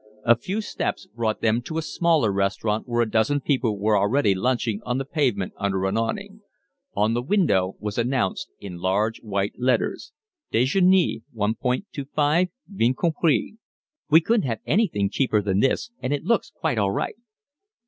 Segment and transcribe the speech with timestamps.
[0.25, 4.33] A few steps brought them to a smaller restaurant, where a dozen people were already
[4.33, 6.41] lunching on the pavement under an awning;
[6.95, 10.11] on the window was announced in large white letters:
[10.51, 13.51] Dejeuner 1.25, vin compris.
[14.09, 17.17] "We couldn't have anything cheaper than this, and it looks quite all right."